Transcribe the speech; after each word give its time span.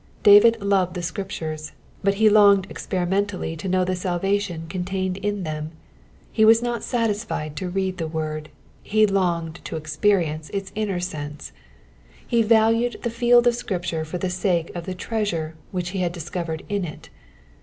David 0.23 0.59
loved 0.63 0.95
the 0.95 1.03
Scriptures, 1.03 1.73
but 2.03 2.15
be 2.15 2.27
longed 2.27 2.65
experimentally 2.71 3.55
to 3.55 3.67
know 3.67 3.85
the 3.85 3.95
salvation 3.95 4.65
contained 4.67 5.17
in 5.17 5.43
them: 5.43 5.73
be 6.35 6.43
was 6.43 6.59
not 6.63 6.81
satislied 6.81 7.53
to 7.57 7.69
read 7.69 7.99
the 7.99 8.07
word, 8.07 8.49
he 8.81 9.05
longed 9.05 9.63
to 9.65 9.75
experience 9.75 10.49
its 10.55 10.71
inner 10.73 10.99
sense. 10.99 11.51
He 12.25 12.41
valued 12.41 12.95
the 13.03 13.11
field 13.11 13.45
of 13.45 13.53
Scripture 13.53 14.03
for 14.03 14.17
the 14.17 14.31
sake 14.31 14.71
of 14.75 14.87
the 14.87 14.95
treasure 14.95 15.53
which 15.69 15.89
he 15.89 15.99
had 15.99 16.13
dis 16.13 16.31
covered 16.31 16.63
in 16.67 16.83
it. 16.83 17.11